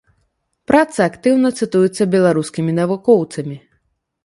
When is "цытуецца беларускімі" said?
1.59-2.71